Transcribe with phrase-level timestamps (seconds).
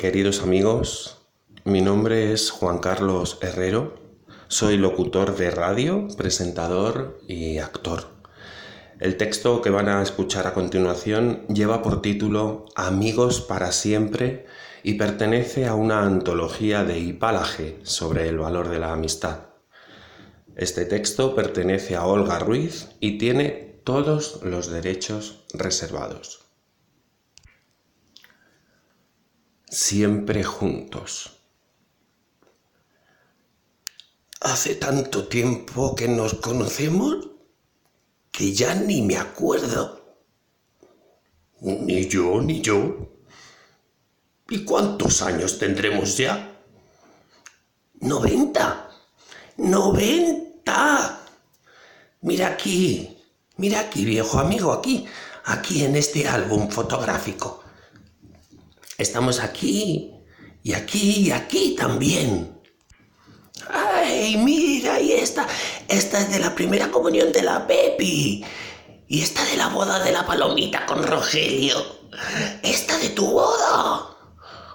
[0.00, 1.18] Queridos amigos,
[1.66, 4.00] mi nombre es Juan Carlos Herrero,
[4.48, 8.06] soy locutor de radio, presentador y actor.
[8.98, 14.46] El texto que van a escuchar a continuación lleva por título Amigos para siempre
[14.82, 19.48] y pertenece a una antología de Hipálage sobre el valor de la amistad.
[20.56, 26.49] Este texto pertenece a Olga Ruiz y tiene todos los derechos reservados.
[29.82, 31.40] Siempre juntos.
[34.42, 37.30] Hace tanto tiempo que nos conocemos
[38.30, 40.18] que ya ni me acuerdo.
[41.62, 43.08] Ni yo, ni yo.
[44.50, 46.60] ¿Y cuántos años tendremos ya?
[48.00, 48.90] ¡Noventa!
[49.56, 51.26] ¡Noventa!
[52.20, 53.16] Mira aquí,
[53.56, 55.06] mira aquí, viejo amigo, aquí,
[55.46, 57.64] aquí en este álbum fotográfico.
[59.00, 60.12] Estamos aquí,
[60.62, 62.60] y aquí, y aquí también.
[63.70, 65.00] ¡Ay, mira!
[65.00, 65.48] Y esta,
[65.88, 68.44] esta es de la primera comunión de la Pepi.
[69.08, 71.82] Y esta de la boda de la palomita con Rogelio.
[72.62, 74.18] Esta de tu boda.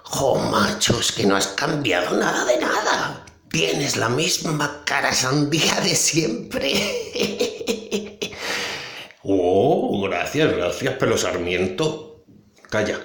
[0.02, 3.24] ¡Jo, machos, que no has cambiado nada de nada!
[3.48, 6.72] Tienes la misma cara sandía de siempre.
[9.22, 12.24] oh, gracias, gracias, pelo Sarmiento.
[12.68, 13.00] Calla,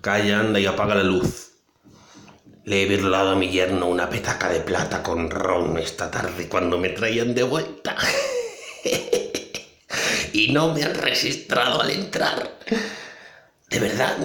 [0.00, 1.52] calla, anda y apaga la luz.
[2.64, 6.78] Le he virlado a mi yerno una petaca de plata con ron esta tarde cuando
[6.78, 7.96] me traían de vuelta.
[10.32, 12.58] y no me han registrado al entrar.
[13.70, 14.16] De verdad,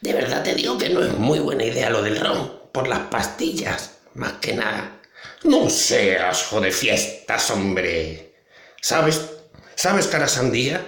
[0.00, 3.00] de verdad te digo que no es muy buena idea lo del ron, por las
[3.08, 5.00] pastillas más que nada.
[5.44, 8.34] No seas de fiestas, hombre.
[8.80, 9.30] ¿Sabes?
[9.74, 10.84] ¿Sabes, cara sandía?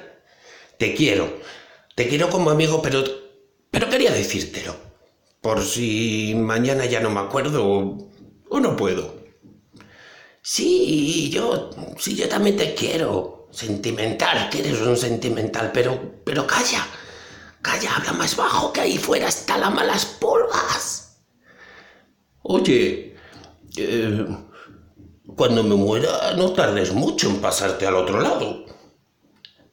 [0.78, 1.40] Te quiero.
[1.94, 3.04] Te quiero como amigo, pero.
[3.70, 4.74] Pero quería decírtelo.
[5.40, 8.08] Por si mañana ya no me acuerdo
[8.50, 9.14] o, no puedo.
[10.42, 11.70] Sí, yo.
[11.98, 13.48] Sí, yo también te quiero.
[13.50, 16.20] Sentimental, que eres un sentimental, pero.
[16.24, 16.86] Pero calla.
[17.62, 21.22] Calla, habla más bajo que ahí fuera está la malas pulgas.
[22.42, 23.16] Oye,
[23.76, 24.26] eh,
[25.36, 28.64] cuando me muera, no tardes mucho en pasarte al otro lado.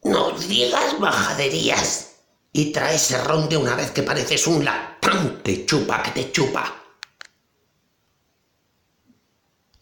[0.03, 2.14] No digas bajaderías.
[2.57, 6.84] Y trae ese ron de una vez que pareces un lactante chupa que te chupa.